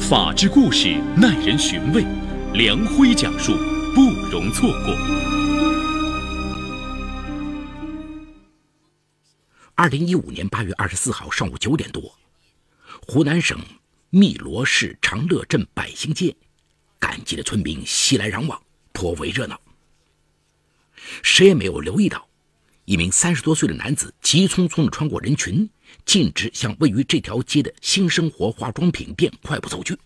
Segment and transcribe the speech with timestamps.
[0.00, 2.04] 法治故事耐人寻味，
[2.54, 3.56] 梁辉讲述
[3.92, 4.94] 不容错过。
[9.74, 12.14] 二零一五年八月二十四号上午九点多，
[13.08, 13.58] 湖南省
[14.10, 16.36] 汨罗市长乐镇百兴街，
[17.00, 19.60] 赶集的村民熙来攘往，颇为热闹。
[21.22, 22.28] 谁也没有留意到，
[22.84, 25.68] 一名三十多岁的男子急匆匆地穿过人群。
[26.04, 29.96] 径直向位于这条街的新生活化妆品店快步走去。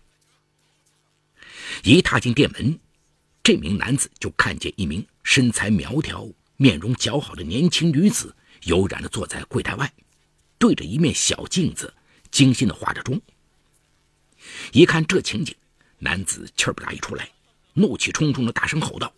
[1.83, 2.79] 一踏进店门，
[3.43, 9.91] 这名男子就看见一名身材苗条、面容姣好的年轻女子悠然地坐在柜台外，
[10.57, 11.93] 对着一面小镜子
[12.29, 13.19] 精心地化着妆。
[14.71, 15.55] 一看这情景，
[15.99, 17.29] 男子气不打一处来，
[17.73, 19.13] 怒气冲冲地大声吼道：“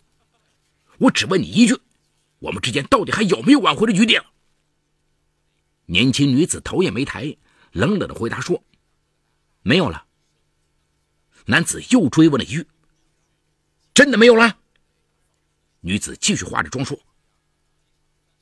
[0.98, 1.76] 我只问你一句，
[2.38, 4.24] 我们之间到底还有没有挽回的余地了？”
[5.86, 7.36] 年轻女子头也没抬，
[7.72, 8.64] 冷冷的回答说
[9.62, 10.06] ：“没有了。”
[11.46, 12.66] 男子又追问了一句
[13.92, 14.58] ：“真的没有了？”
[15.80, 16.98] 女子继续化着妆说：“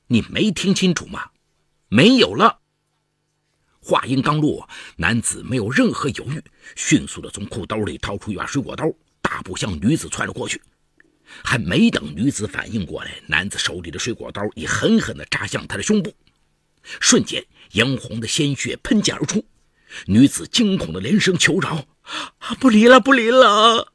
[0.06, 1.30] 你没听清楚吗？
[1.88, 2.60] 没有了。”
[3.84, 6.40] 话音刚落，男子没有任何犹豫，
[6.76, 8.88] 迅速的从裤兜里掏出一把水果刀，
[9.20, 10.62] 大步向女子窜了过去。
[11.42, 16.14] 还没等女子反应过来，男子手里的水果刀已狠狠地扎向她的胸部。
[17.00, 19.44] 瞬间，殷红的鲜血喷溅而出，
[20.06, 21.86] 女子惊恐的连声求饶
[22.38, 23.92] ：“啊，不离了，不离了！”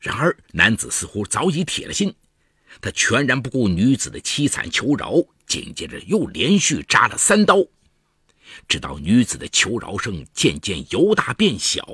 [0.00, 2.14] 然而，男子似乎早已铁了心，
[2.80, 5.14] 他全然不顾女子的凄惨求饶，
[5.46, 7.56] 紧接着又连续扎了三刀，
[8.68, 11.86] 直到女子的求饶声渐渐由大变小，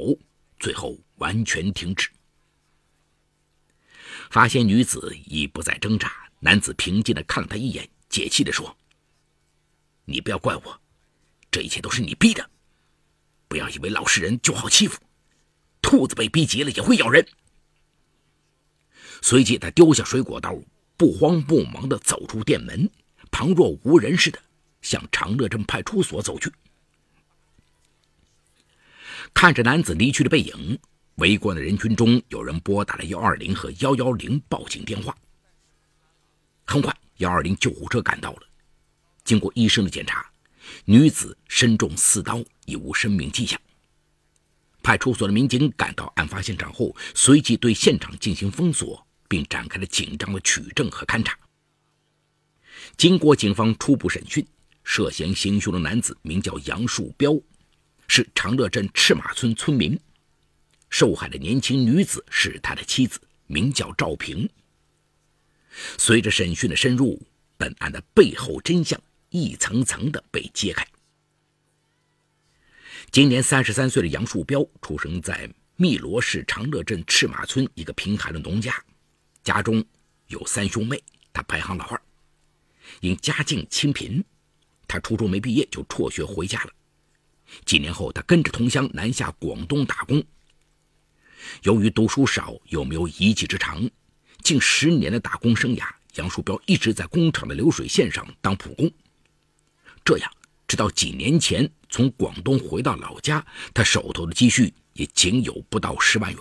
[0.59, 2.09] 最后完全停止。
[4.31, 8.77] 发现女子已不再挣扎，男子平静的看了她一眼，解气的说。
[10.05, 10.81] 你不要怪我，
[11.51, 12.51] 这一切都是你逼的。
[13.49, 14.99] 不要以为老实人就好欺负，
[15.81, 17.27] 兔子被逼急了也会咬人。
[19.21, 20.57] 随即，他丢下水果刀，
[20.97, 22.91] 不慌不忙地走出店门，
[23.31, 24.39] 旁若无人似的
[24.81, 26.51] 向长乐镇派出所走去。
[29.33, 30.79] 看着男子离去的背影，
[31.17, 35.17] 围观的人群中有人拨打了幺二零和幺幺零报警电话。
[36.65, 38.43] 很快，幺二零救护车赶到了。
[39.25, 40.31] 经过医生的检查，
[40.85, 43.61] 女子身中四刀，已无生命迹象。
[44.83, 51.39] 派出所的民警赶到案发现场后，随即对现场进行封锁，并展开了紧张的取证和勘查。
[52.97, 54.45] 经过警方初步审讯，
[54.83, 57.41] 涉嫌行凶的男子名叫杨树彪，
[58.09, 59.97] 是长乐镇赤马村村民；
[60.91, 64.51] 受害的年轻女子是他的妻子，名叫赵平。
[65.97, 67.25] 随着审讯的深入，
[67.57, 69.01] 本案的背后真相。
[69.33, 70.87] 一层层的被揭开。
[73.11, 78.73] 今年三十三岁的杨树标出生在汨罗市长乐镇赤马村一个贫寒的农家，
[79.43, 79.85] 家中
[80.29, 82.01] 有三兄妹，他排行老二。
[83.01, 84.23] 因家境清贫，
[84.87, 86.71] 他初中没毕业就辍学回家了。
[87.65, 90.23] 几年后，他跟着同乡南下广东打工。
[91.63, 93.89] 由于读书少，又没有一技之长，
[94.43, 98.91] 近十年的打工生涯，杨树标一直在工厂的流水线上当普工。
[100.05, 100.31] 这样，
[100.67, 106.41] 直到几年前从广东回到老家，他手头的积蓄也仅有不到十万元。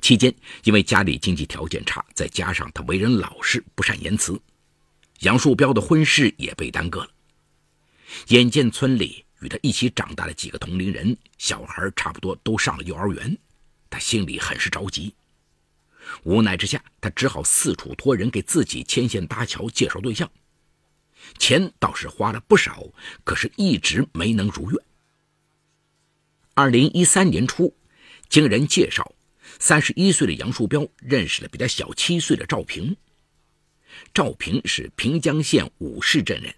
[0.00, 0.32] 期间，
[0.64, 4.40] 因为家里经济条件差，再加上他为人老实不善言辞，
[5.20, 7.10] 杨树标的婚事也被耽搁了。
[8.28, 13.36] 眼见村里与他一起长大的几个同龄人小孩差不多都上了幼儿园，
[13.90, 15.14] 他心里很是着急。
[16.22, 20.30] 无奈之下，他只好四处托人给自己牵线搭桥，介绍对象。
[21.38, 22.84] 钱倒是花了不少，
[23.24, 24.80] 可是一直没能如愿。
[26.54, 27.74] 二零一三年初，
[28.28, 29.14] 经人介绍，
[29.58, 32.96] 三十一岁的杨树彪认识了比他小七岁的赵平。
[34.14, 36.54] 赵平是平江县武市镇人，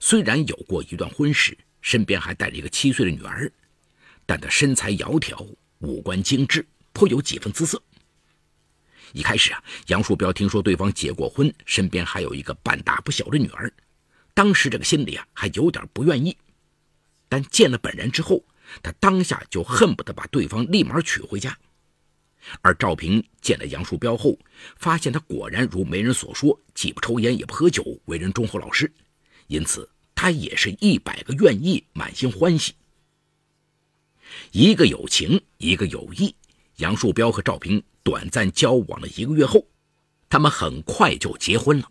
[0.00, 3.50] 虽然有过一段婚史，身边还带着一个七岁的女儿，
[4.24, 5.46] 但他身材窈窕，
[5.78, 7.82] 五官精致，颇有几分姿色。
[9.12, 13.72] 一开始啊，杨树标听说对方结过婚，身边还有一个半大不小的女儿。
[14.34, 16.36] 当时这个心里啊，还有点不愿意，
[17.28, 18.42] 但见了本人之后，
[18.82, 21.58] 他当下就恨不得把对方立马娶回家。
[22.60, 24.38] 而赵平见了杨树标后，
[24.76, 28.92] 发现他果然如媒人所说，既不抽烟也不喝酒，为人忠厚老实，
[29.46, 32.74] 因此他也是一百个愿意，满心欢喜。
[34.50, 36.34] 一个有情，一个有意，
[36.76, 39.66] 杨树标和赵平短暂交往了一个月后，
[40.28, 41.88] 他们很快就结婚了。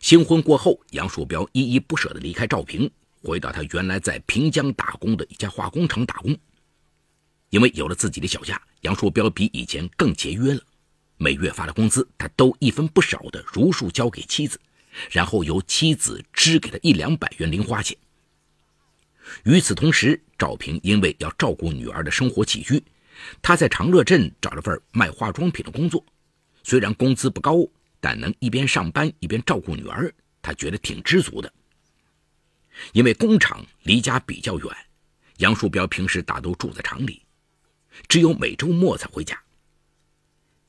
[0.00, 2.90] 新婚过后，杨树标依依不舍地离开赵平，
[3.22, 6.34] 回到他原来在平江打工的一家化工厂打工。
[7.50, 10.60] 因为有了自己的小家，杨树标比以前更节约了。
[11.18, 14.58] 每月发的工资，他都一分不少的如数交给妻子，
[15.10, 17.94] 然后由妻子支给他一两百元零花钱。
[19.44, 22.82] 与此同时，赵平因为要照顾女儿的生活起居，
[23.42, 26.02] 他在长乐镇找了份卖化妆品的工作。
[26.62, 27.66] 虽然工资不高，
[28.00, 31.52] 但能一边上班一边照顾女儿，他觉得挺知足的。
[32.92, 34.76] 因为工厂离家比较远，
[35.38, 37.22] 杨树标平时大都住在厂里，
[38.08, 39.38] 只有每周末才回家。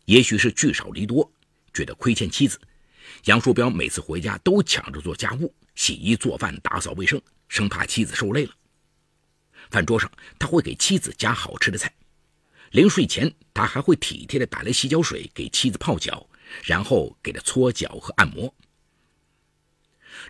[0.06, 1.32] 也许是聚少离多，
[1.74, 2.60] 觉得亏欠妻子，
[3.26, 8.54] 杨树标每次回家都抢着做家务，洗衣做饭、打扫卫生，生怕妻子受累了。
[9.70, 11.94] 饭桌上他会给妻子夹好吃的菜，
[12.72, 16.28] 临睡前他还会体贴地打来洗脚水给妻子泡脚，
[16.64, 18.54] 然后给她搓脚和按摩。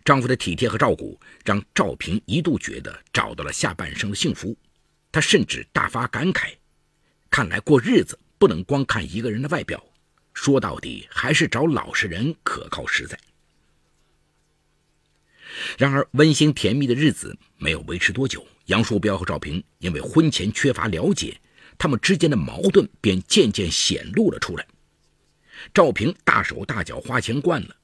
[0.05, 4.57] 丈夫的体贴和照顾让赵平一度觉得找到了下半生的幸福，
[5.11, 6.53] 他甚至大发感慨：
[7.29, 8.17] 看来过日子。
[8.37, 9.79] 不能光看一个人的外表，
[10.33, 13.15] 说到底还是找老实人可靠实在。
[15.77, 21.39] 然而，温馨甜蜜的日子没有维持多久，杨树标和赵平因为婚前缺乏了解，
[21.77, 24.65] 他们之间的矛盾便渐渐显露了出来。
[25.73, 27.75] 赵平大手大脚花钱惯了，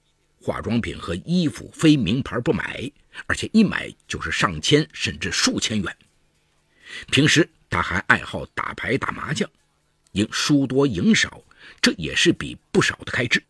[0.42, 2.92] 化妆品和衣服非名牌不买，
[3.26, 5.98] 而且一买就是上千甚至数千元。
[7.12, 9.50] 平时他还爱好打牌打麻将。
[10.14, 11.44] 赢输多赢少，
[11.80, 13.44] 这也是笔不少的开支。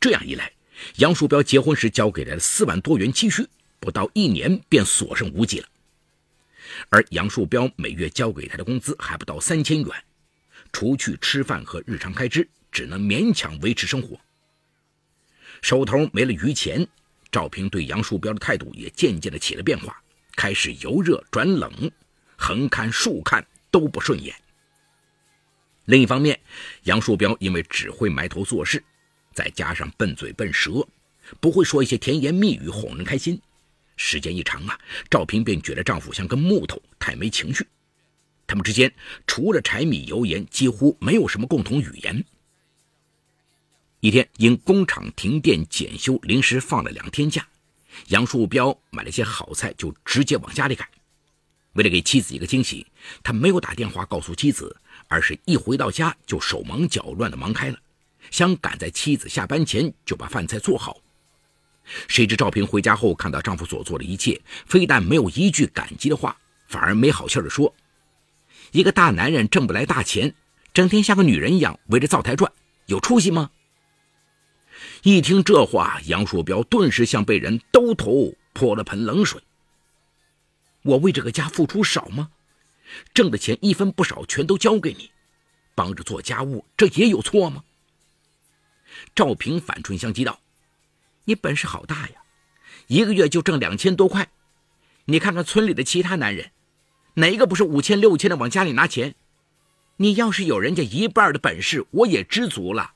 [0.00, 0.50] 这样一来，
[0.96, 3.46] 杨树标结婚时交给的四万多元积蓄，
[3.78, 5.68] 不到一年便所剩无几了。
[6.88, 10.04] 而杨树标每月交给他的工资还不到三千元，
[10.72, 14.18] 除去吃饭和日常开支，只能勉强维持生活。
[15.62, 16.86] 手头没了余钱，
[17.32, 20.00] 赵平对杨树标的态度也渐渐的起了变化，
[20.36, 21.90] 开始由热转冷，
[22.36, 24.34] 横看竖看都不顺眼。
[25.86, 26.38] 另一方面，
[26.84, 28.82] 杨树标因为只会埋头做事，
[29.34, 30.86] 再加上笨嘴笨舌，
[31.40, 33.40] 不会说一些甜言蜜语哄人开心。
[33.96, 34.78] 时间一长啊，
[35.10, 37.66] 赵平便觉得丈夫像根木头，太没情绪。
[38.46, 38.92] 他们之间
[39.26, 42.24] 除了柴米油盐，几乎没有什么共同语言。
[44.00, 47.46] 一天，因工厂停电检修，临时放了两天假，
[48.08, 50.88] 杨树标买了些好菜，就直接往家里赶。
[51.72, 52.86] 为了给妻子一个惊喜，
[53.22, 54.76] 他没有打电话告诉妻子。
[55.10, 57.78] 而是一回到家就手忙脚乱的忙开了，
[58.30, 60.98] 想赶在妻子下班前就把饭菜做好。
[62.06, 66.36] 谁知赵平回家后看到丈夫所做的一切，非但没有一句感激的话，
[66.66, 67.74] 反而没好气的说
[68.70, 70.34] ：“一个大男人挣不来大钱，
[70.74, 72.52] 整天像个女人一样围着灶台转，
[72.84, 73.50] 有出息吗？”
[75.02, 79.40] 一听这话，杨树标顿时像被人兜头泼了盆冷水。
[80.82, 82.30] 我为这个家付出少吗？
[83.14, 85.10] 挣的钱一分不少，全都交给你，
[85.74, 87.62] 帮着做家务，这也有错吗？
[89.14, 90.40] 赵平反唇相讥道
[91.26, 92.16] ：“你本事好大呀，
[92.88, 94.28] 一个月就挣两千多块。
[95.04, 96.50] 你看看村里的其他男人，
[97.14, 99.14] 哪一个不是五千六千的往家里拿钱？
[99.98, 102.94] 你要是有人家一半的本事，我也知足了。”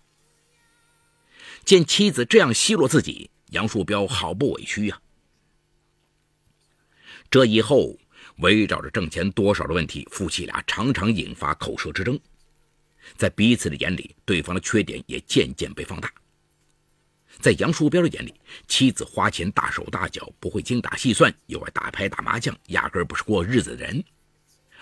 [1.65, 5.01] 见妻子这样奚落自己，杨树标好不委屈呀。
[7.31, 7.97] 这以后。
[8.39, 12.19] 围绕着挣钱多少的问题，夫妻俩常常引发口舌之争。
[13.15, 16.11] 在彼此的眼里，对方的缺点也渐渐被放大。
[17.39, 18.35] 在杨树标的眼里，
[18.67, 24.03] 妻子花钱大手大脚，不会精打细算，又爱打牌打麻将，压根不是过日子的人；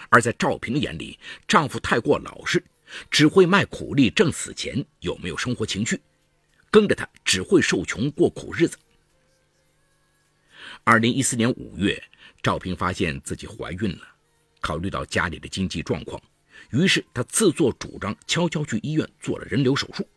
[0.09, 1.19] 而在赵平的眼里，
[1.49, 2.65] 丈夫太过老实，
[3.11, 6.01] 只会卖苦力挣死钱，又没有生活情趣，
[6.71, 8.79] 跟着他只会受穷过苦日子。
[10.85, 12.03] 二零一四年五月。
[12.43, 14.03] 赵平发现自己怀孕了，
[14.63, 16.19] 考虑到家里的经济状况，
[16.71, 20.09] 于是他自作主张，悄悄去医院做了人流手术。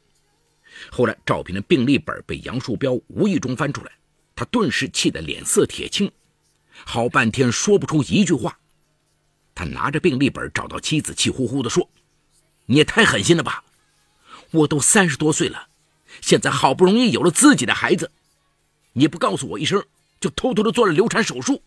[0.89, 3.91] 后来，赵平的病历本被杨树标无意中翻出来，
[4.38, 6.10] 他顿时气得脸色铁青，
[6.86, 8.57] 好半天说不出一句话。
[9.53, 11.89] 他拿着病历本找到妻子，气呼呼地说
[12.67, 13.65] ：“你也太狠心了吧！
[14.51, 15.67] 我都三十多岁了，
[16.22, 18.12] 现在好不容易有了自己的孩子，
[18.93, 19.86] 你不告诉我一声，
[20.20, 21.62] 就偷偷的做了流产手术。”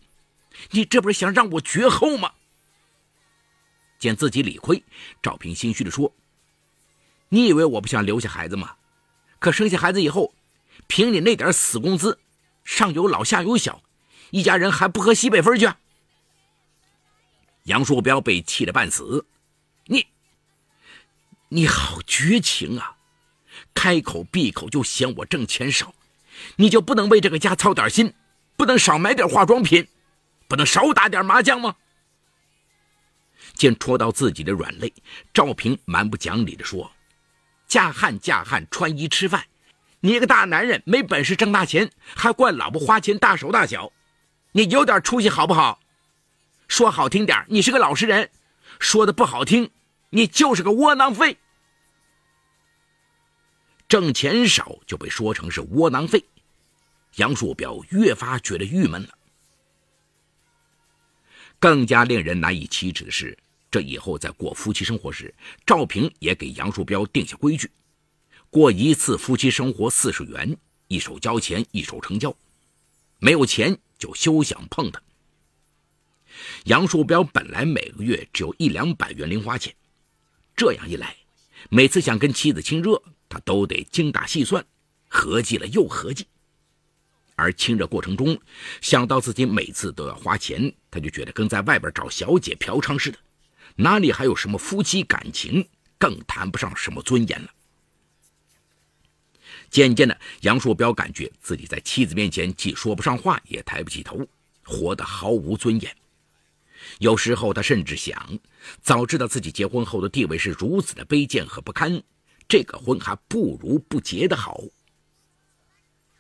[0.71, 2.33] 你这不是想让我绝后吗？
[3.99, 4.83] 见自己理亏，
[5.21, 6.11] 赵平心虚的说
[7.29, 8.75] ：“你以为我不想留下孩子吗？
[9.39, 10.33] 可生下孩子以后，
[10.87, 12.19] 凭你那点死工资，
[12.65, 13.83] 上有老下有小，
[14.31, 15.69] 一家人还不喝西北风去？”
[17.65, 19.27] 杨树彪被气得半死，
[19.85, 20.07] 你，
[21.51, 22.96] 你好绝情啊！
[23.77, 25.95] 开口闭口就嫌我挣钱少，
[26.57, 28.15] 你就不能为这个家操点心，
[28.57, 29.87] 不能少买点化妆品？
[30.49, 31.77] 不能少打点麻将吗？
[33.55, 34.93] 见戳到自己的软肋，
[35.35, 36.91] 赵平蛮不讲理地说
[37.69, 39.45] ：“嫁汉嫁汉，穿衣吃饭，
[40.01, 43.93] 你一个大男人没本事挣大钱，还怪老婆花钱大手大脚，
[44.53, 45.81] 你有点出息好不好？
[46.67, 48.27] 说好听点，你是个老实人；
[48.81, 49.71] 说的不好听，
[50.11, 51.37] 你就是个窝囊废。
[53.89, 56.25] 挣钱少就被说成是窝囊废，
[57.17, 59.09] 杨树标越发觉得郁闷了。
[61.59, 63.37] 更加令人难以启齿的是，
[63.71, 65.33] 这以后在过夫妻生活时，
[65.65, 67.71] 赵平也给杨树标定下规矩：
[68.51, 70.57] 过一次夫妻生活四十元，
[70.89, 72.37] 一手交钱，一手成交，
[73.19, 75.01] 没有钱就休想碰他。
[76.65, 79.75] 杨树标本来每个月只有一两百元零花钱，
[80.57, 81.17] 这样一来，
[81.71, 84.65] 每次想跟妻子亲热，他都得精打细算，
[85.09, 86.27] 合计了又合计。
[87.35, 88.39] 而亲热过程中，
[88.81, 93.19] 想到自己每次都要花钱，他就觉得跟在外边找小姐嫖娼似的，
[93.77, 95.69] 哪里还有什么夫妻感情，
[95.99, 97.51] 更谈不上什么尊严了。
[99.69, 104.27] 渐渐的，杨树标感觉自己在妻子面前既说不上话，也抬不起头，
[104.65, 105.95] 活得毫无尊严。
[107.01, 108.39] 有时候，他甚至想，
[108.81, 112.03] 早知道自己结婚后的地位是如此的卑贱和不堪，
[112.49, 114.61] 这个婚还不如不结的好。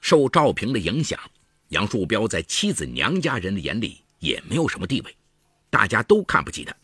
[0.00, 1.18] 受赵平的影响，
[1.68, 5.16] 杨树标在妻子娘家人的眼里也没有什么地位，
[5.70, 6.74] 大家都看不起他。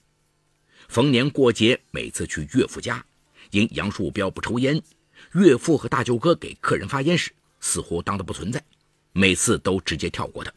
[0.88, 3.04] 逢年过节，每次去岳父家，
[3.50, 4.82] 因杨树标不抽烟，
[5.34, 8.62] 岳父和大舅哥给客人发烟时，似乎当他不存在，
[9.12, 10.52] 每次都直接跳过他。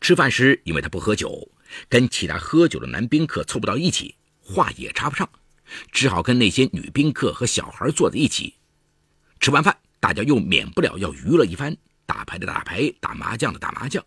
[0.00, 1.48] 吃饭时，因为他不喝酒，
[1.88, 5.28] 跟其他喝酒的男宾客凑不到一起，话也插不上，
[5.92, 8.54] 只好跟那些女宾客和小孩坐在一起。
[9.40, 9.76] 吃完饭。
[9.98, 14.04] 大家又免不了要娱乐一番，打牌的打牌，打麻将的打麻将。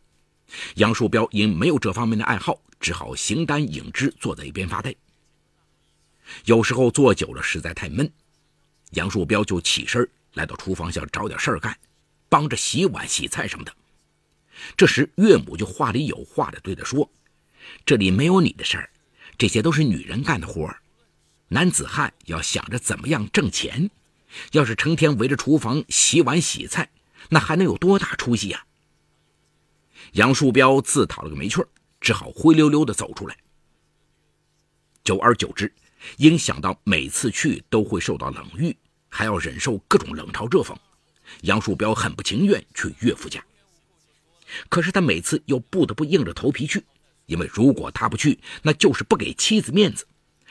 [0.76, 4.96] 杨树标因没有这方面的爱好，只好形单影只坐在一边发呆。
[6.46, 8.10] 有时候坐久了实在太闷，
[8.92, 11.78] 杨树标就起身来到厨房想找点事儿干，
[12.30, 13.76] 帮着洗碗、洗菜什么的。
[14.78, 17.12] 这时岳母就话里有话的对他说
[17.86, 18.90] ：“这里没有你的事儿，
[19.38, 20.80] 这些都是女人干的活儿，
[21.50, 23.92] 男子汉要想着怎么样挣钱。”
[24.52, 26.92] 要是成天围着厨房洗碗洗菜，
[27.30, 28.64] 那还能有多大出息呀？
[30.12, 31.66] 杨树标自讨了个没趣
[32.00, 33.36] 只好灰溜溜地走出来。
[35.04, 35.74] 久而久之，
[36.18, 38.78] 因想到每次去都会受到冷遇，
[39.10, 40.78] 还要忍受各种冷嘲热讽，
[41.42, 43.44] 杨树标很不情愿去岳父家。
[44.70, 46.84] 可是他每次又不得不硬着头皮去，
[47.26, 50.06] 因为如果他不去，那就是不给妻子面子，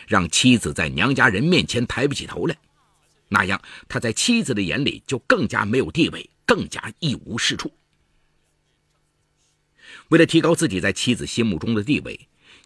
[0.09, 2.57] 让妻子在娘家人面前抬不起头来。
[3.29, 7.71] 那样，他在妻子的眼里就更加没有地位，更加一无是处。
[10.09, 12.19] 为了提高自己在妻子心目中的地位，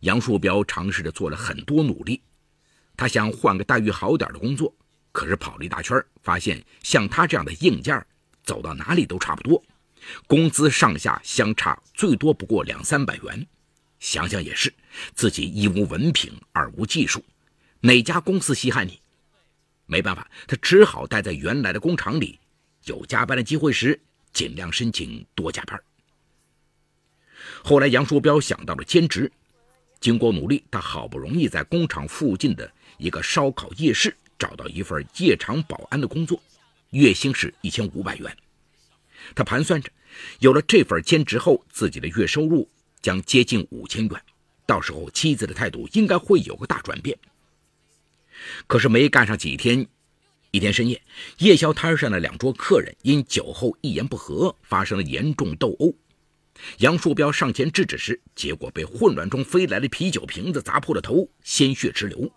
[0.03, 2.23] 杨树标尝试着做了很多努力。
[2.97, 4.73] 他想换个待遇好点的工作，
[5.11, 8.07] 可是跑了一大圈，发现像他这样的硬件，
[8.45, 9.61] 走到哪里都差不多，
[10.29, 13.45] 工资上下相差最多不过两三百元。
[13.99, 14.73] 想想也是，
[15.15, 17.25] 自己一无文凭，二无技术，
[17.85, 19.01] 哪家公司稀罕你？
[19.87, 22.39] 没办法，他只好待在原来的工厂里，
[22.85, 24.01] 有加班的机会时，
[24.33, 25.83] 尽量申请多加班。
[27.65, 29.31] 后来，杨树彪想到了兼职，
[30.01, 36.41] 经过努力，他好不容易在工厂附近的一个烧烤夜市找到一份夜场保安的工作，
[36.91, 38.37] 月薪是一千五百元。
[39.35, 39.91] 他盘算着，
[40.39, 42.71] 有了这份兼职后，自己的月收入
[43.01, 44.23] 将接近五千元，
[44.67, 47.19] 到时候妻子的态度应该会有个大转变。
[48.67, 49.87] 可是没干上几天，
[50.51, 51.01] 一天深夜，
[51.39, 55.95] 夜宵摊上的两桌客人因酒后一言不合发生了严重斗殴。
[56.79, 62.31] 杨树标上前制止时，结果被混乱中飞来的啤酒瓶子砸破了头，鲜血直流。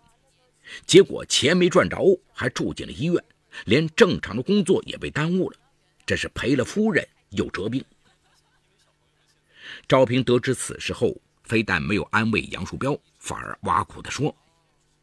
[0.86, 3.22] 结果钱没赚着，还住进了医院，
[3.66, 5.56] 连正常的工作也被耽误了，
[6.04, 7.84] 这是赔了夫人又折兵。
[9.86, 14.34] 赵平得知此事后，非但没有安慰杨树标，反而挖苦地说：“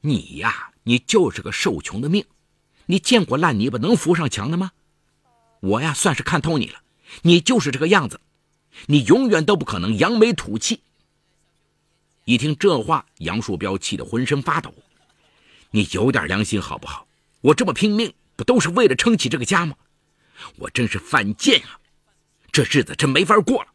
[0.04, 2.26] 你呀。”你就是个受穷的命，
[2.88, 4.74] 你见过烂泥巴能扶上墙的吗？
[5.62, 6.82] 我呀，算是看透你了，
[7.22, 8.20] 你就是这个样子，
[8.88, 10.82] 你永远都不可能扬眉吐气。
[12.26, 14.76] 一听这话，杨树标气得浑身发抖。
[15.72, 17.08] 你有点良心好不好？
[17.40, 19.74] 我这么拼命，不都是为了撑起这个家吗？
[20.58, 21.80] 我真是犯贱啊！
[22.52, 23.70] 这日子真没法过了。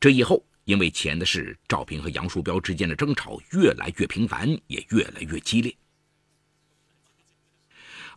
[0.00, 0.42] 这以后。
[0.64, 5.74] 因为钱的事，赵平和杨树标之间的争吵越来越频繁，也越来越激烈。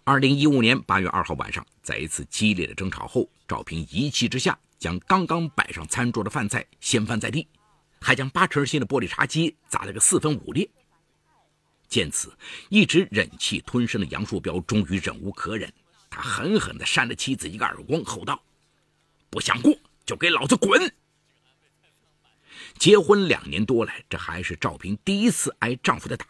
[0.06, 7.46] 二零一五年八月二号晚上，在一次激烈的争吵后，赵平一气之下将刚刚摆上餐桌的饭菜掀翻在地，
[8.00, 10.70] 还将八成新的玻璃茶几砸了个四分五裂。
[11.90, 12.34] 见此，
[12.70, 15.70] 一直忍气吞声的杨树标终于忍无可忍，
[16.10, 18.42] 他狠狠地扇了妻子一个耳光，吼道
[19.30, 20.82] ：“不想过就给老子滚！”
[22.78, 26.26] 结婚两年多来，这还是赵平第一次挨丈夫的打。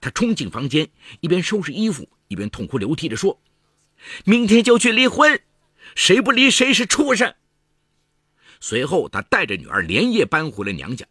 [0.00, 0.88] 她冲进房间，
[1.20, 3.40] 一边收拾衣服，一边痛哭流涕地说
[4.24, 5.40] ：“明天就去离婚，
[5.94, 7.32] 谁不离谁是畜生。”
[8.60, 11.06] 随后，她带着女儿连夜搬回了娘家。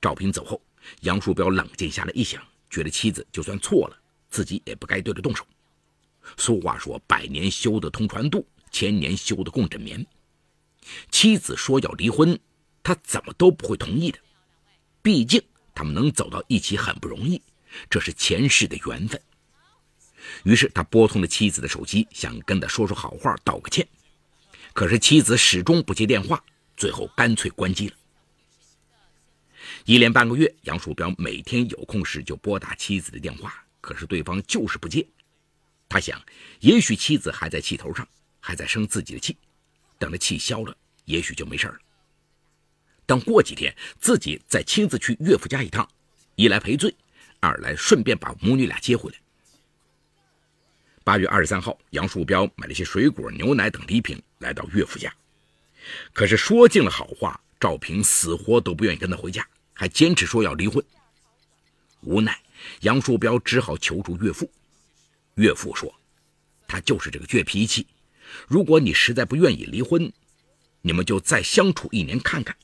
[0.00, 0.60] 赵平走后，
[1.00, 3.96] 杨树彪冷静下来一想，觉得妻子就算错了，
[4.28, 5.46] 自己也不该对她动手。
[6.36, 10.04] 俗话说：“百年修得同船渡，千年修得共枕眠。”
[11.10, 12.38] 妻子说要离婚。
[12.86, 14.18] 他怎么都不会同意的，
[15.02, 15.42] 毕竟
[15.74, 17.42] 他们能走到一起很不容易，
[17.90, 19.20] 这是前世的缘分。
[20.44, 23.84] 于是他拨通了妻子的手机，想跟她说说好话，道个歉。
[24.72, 26.44] 可是妻子始终不接电话，
[26.76, 27.96] 最后干脆关机了。
[29.84, 35.04] 一连半个月，杨树彪每天有空时就拨打妻子的电话，可是对方就是不接。
[35.88, 36.22] 他想，
[36.60, 38.06] 也许妻子还在气头上，
[38.38, 39.36] 还在生自己的气，
[39.98, 40.72] 等着气消了，
[41.06, 41.78] 也许就没事了。
[43.06, 45.88] 等过几天，自己再亲自去岳父家一趟，
[46.34, 46.92] 一来赔罪，
[47.38, 49.18] 二来顺便把母女俩接回来。
[51.04, 55.14] 八月二十三号，杨树标买了些水果、牛奶等礼品来到岳父家，
[56.12, 60.84] 可是说尽了好话，赵平死活都不愿意跟他回家，还坚持说要离婚。
[62.00, 62.36] 无奈，
[62.80, 64.50] 杨树标只好求助岳父。
[65.36, 65.94] 岳父说
[66.66, 67.86] ：“他就是这个倔脾气，
[68.48, 70.12] 如果你实在不愿意离婚，
[70.82, 72.56] 你们就再相处一年看看。”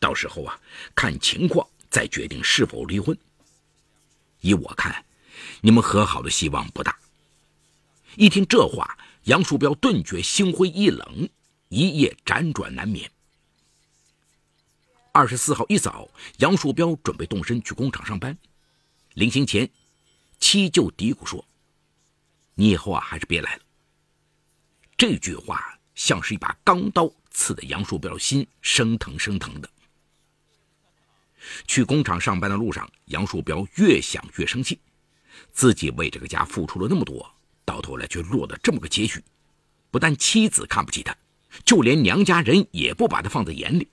[0.00, 0.60] 到时候啊，
[0.94, 3.16] 看情况再决定是否离婚。
[4.40, 5.04] 依我看，
[5.60, 6.96] 你们和好的希望不大。
[8.16, 11.28] 一听这话，杨树标顿觉心灰意冷，
[11.68, 13.10] 一夜辗转难眠。
[15.12, 18.38] 二十四号一早，杨树标准备动身去工厂上班。
[19.14, 19.68] 临行前，
[20.38, 21.44] 妻就嘀咕说
[22.54, 23.62] ：“你以后啊，还是别来了。”
[24.96, 29.68] 这句话像是一把钢刀，刺得杨树标心生疼生疼的。
[31.66, 34.78] 去工厂上班的路上，杨树标越想越生气，
[35.52, 37.30] 自己为这个家付出了那么多，
[37.64, 39.22] 到头来却落得这么个结局。
[39.90, 41.16] 不但妻子看不起他，
[41.64, 43.88] 就连娘家人也不把他放在眼里。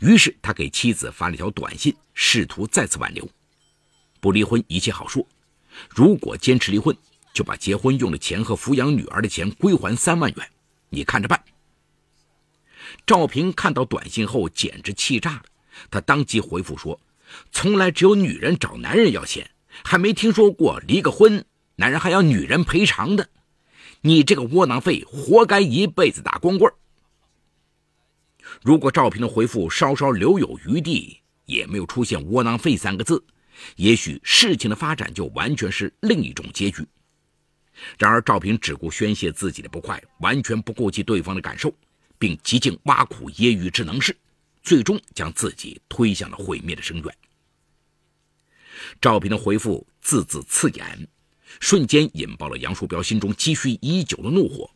[0.00, 3.28] 于是他给妻子发了条短信，试图再次挽留。
[4.20, 5.26] 不离婚一切好说，
[5.90, 6.96] 如果坚持离婚，
[7.32, 10.50] 就把结婚用的钱和抚养女儿的钱归还三万元，
[10.88, 11.42] 你看着办。
[13.04, 15.42] 赵平看到短信后，简直气炸了。
[15.90, 17.00] 他当即回复说
[17.52, 19.50] ：“从来只有女人找男人要钱，
[19.84, 21.44] 还没听说过离个婚
[21.76, 23.28] 男人还要女人赔偿的。
[24.02, 26.72] 你这个窝囊废，活该一辈子打光棍。”
[28.62, 33.24] 如果赵平的回复稍稍留有余地，也没有出现“窝囊废”三个字，
[33.76, 36.86] 也许事情的发展就完全是另一种结局。
[37.98, 41.74] 然而，赵平只顾宣泄自己的不快，完全不顾及对方的感受，
[42.18, 44.16] 并极尽挖苦揶揄之能事。
[44.64, 47.16] 最终将自己推向了毁灭的深渊。
[49.00, 51.06] 赵平的回复字字刺眼，
[51.60, 54.68] 瞬间引爆了杨树彪心中积蓄已久的怒火。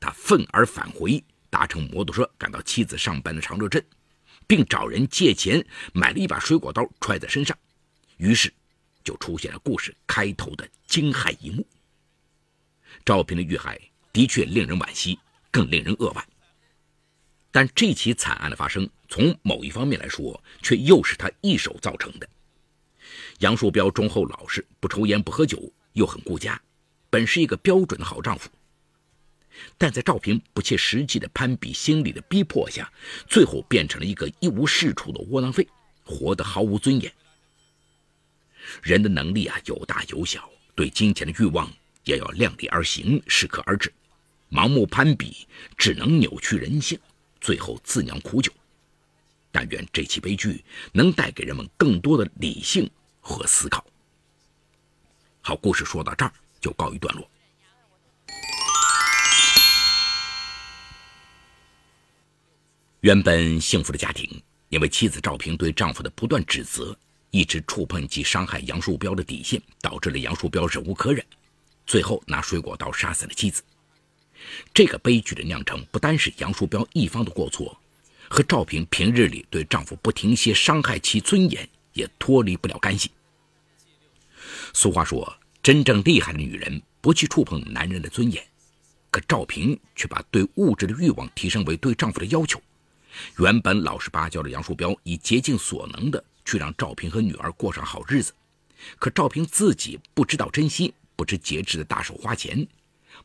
[0.00, 3.84] 他愤而返回，搭乘摩托车赶到妻子上班的长乐镇，
[4.46, 7.56] 并找人借钱买了一把水果刀揣在身上。
[8.16, 8.52] 于是，
[9.04, 11.66] 就出现了故事开头的惊骇一幕。
[13.04, 13.80] 赵平的遇害
[14.12, 15.18] 的确令人惋惜，
[15.50, 16.24] 更令人扼腕。
[17.52, 22.28] 但这起惨案的发生，从某一方面来说，却又是他一手造成的。
[23.40, 26.60] 杨树标忠厚老实，不抽烟不喝酒，又很顾家，
[27.10, 28.48] 本是一个标准的好丈夫。
[29.76, 32.90] 但在赵平不切实际的攀比心理的逼迫下，
[33.28, 35.68] 最后变成了一个一无是处的窝囊废，
[36.04, 37.12] 活得毫无尊严。
[38.82, 41.70] 人的能力啊，有大有小，对金钱的欲望
[42.04, 43.92] 也要量力而行，适可而止。
[44.50, 46.98] 盲目攀比，只能扭曲人性。
[47.42, 48.52] 最后自酿苦酒，
[49.50, 52.88] 但愿这起悲剧能带给人们更多的理性
[53.20, 53.84] 和思考。
[55.40, 57.28] 好，故事说到这儿就告一段落。
[63.00, 66.96] 原本幸福的家庭，因为妻子赵平对丈夫的不断指责，
[67.32, 71.26] 一直触碰及伤害杨树标的底线，导致了杨树标忍无可忍，
[71.84, 73.64] 最后拿水果刀杀死了妻子。
[74.74, 77.78] 这个悲剧的酿成，不单是杨树标一方的过错，
[78.28, 83.10] 和赵平平日里对丈夫不停歇伤害其尊严也脱离不了干系。
[84.74, 88.42] 俗话说，真正厉害的女人不去触碰男人的尊严，
[89.10, 92.60] 可赵平却把对物质的欲望提升为对丈夫的要求，
[93.38, 98.32] 原本老实巴交的杨树标，已竭尽所能的去让赵平和女儿过上好日子，
[98.98, 102.66] 可赵平自己不知道珍惜，不知节制的大手花钱，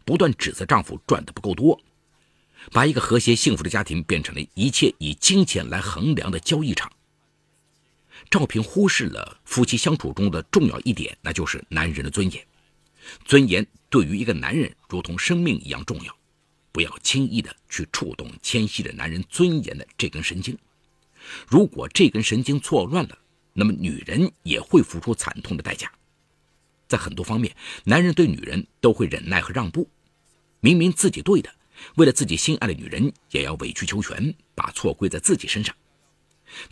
[0.07, 1.77] 不断指责丈夫赚的不够多，
[2.71, 6.89] 把一个和谐幸福的家庭变成了一切以金钱来衡量的交易场。
[8.29, 12.41] 赵平忽视了夫妻相处中的重要一点，那就是男人的尊严。
[13.25, 16.17] 尊严对于一个男人如同生命一样重要，
[16.71, 20.57] 不要轻易的去触动纤细的男人尊严的这根神经。
[21.45, 23.17] 如果这根神经错乱了，
[23.51, 25.91] 那么女人也会付出惨痛的代价。
[26.87, 29.89] 在很多方面，男人对女人都会忍耐和让步，
[30.59, 31.53] 明明自己对的，
[31.95, 35.75] 为了自己心爱的女人，也要委曲求全，把错归在自己身上。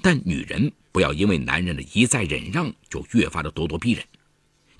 [0.02, 4.04] 但女人不要因为男人的一再忍让，就越发的咄咄逼人，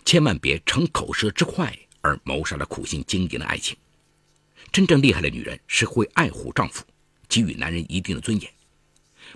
[0.06, 3.76] 千万别逞口舌之快而谋杀了苦心经营的爱情。
[4.72, 6.84] 真正厉害的女人是会爱护丈夫，
[7.28, 8.52] 给予男人一定的尊严。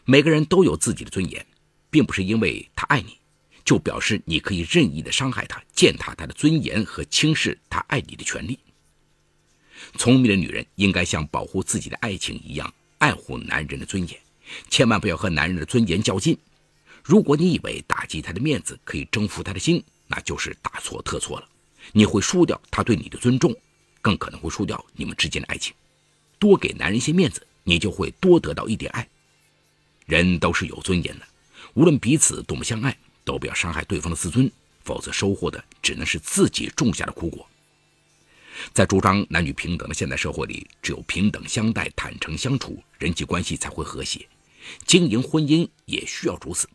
[0.05, 1.45] 每个人都有自己的尊严，
[1.89, 3.17] 并不是因为他爱你，
[3.63, 8.58] 就表示你可以任意的伤害他、践踏他的尊严和轻视他爱你的权利。
[9.99, 14.17] 聪明的女人应该像保护自己的爱情一样，爱护男人的尊严。
[14.69, 16.38] 千万不要和男人的尊严较劲。
[17.03, 21.49] 如果你以为打击他的面子可以征服他的心，那就是大错特错了。
[21.91, 23.53] 你会输掉他对你的尊重，
[24.01, 25.73] 更可能会输掉你们之间的爱情。
[26.39, 29.05] 多给男人一些面子，你就会多得到一点爱。
[30.05, 31.27] 人都是有尊严的，
[31.73, 34.49] 无论彼此多么相爱，都不要伤害对方的自尊，
[34.85, 37.45] 否则收获的只能是自己种下的苦果。
[38.74, 44.28] 在主张男女平等的现代社会里，只有平等相待、坦诚相处，人际关系才会和谐。
[44.86, 46.67] 经营婚姻也需要如此，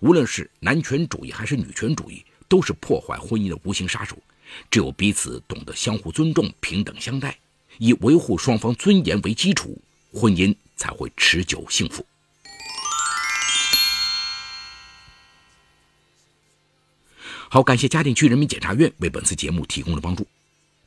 [0.00, 4.16] 无论是男权主义还是女权主义，都是破坏婚姻的无形杀手。
[4.70, 7.38] 只有彼此懂得相互尊重、平等相待，
[7.78, 9.80] 以维护双方尊严为基础，
[10.12, 12.04] 婚姻才会持久幸福。
[17.48, 20.26] 好，感谢嘉定区人民检察院为本次节目提供的帮助。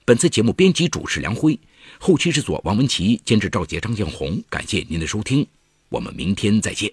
[0.07, 1.59] 本次节目编辑主持梁辉，
[1.97, 4.39] 后期制作王文琪，监制赵杰、张建红。
[4.51, 5.43] 感谢您的收听。
[5.89, 6.87] 我们明天再见。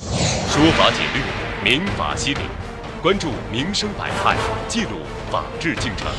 [0.00, 1.22] 说法解律，
[1.64, 2.40] 民法析理，
[3.00, 4.36] 关注民生百态，
[4.68, 5.00] 记录
[5.30, 6.12] 法治进程。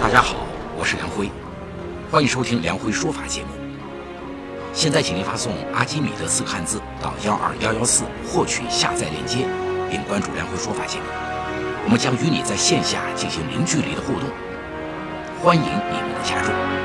[0.00, 0.46] 大家好，
[0.78, 1.28] 我是梁辉，
[2.12, 3.48] 欢迎收听梁辉说法节目。
[4.72, 9.48] 现在，请您发送“阿基米德”四个汉字到幺二幺幺四，获取下载链接，
[9.90, 11.06] 并关注梁辉说法节目。
[11.82, 14.30] 我们将与你在线下进行零距离的互动，
[15.42, 16.79] 欢迎你们的加入。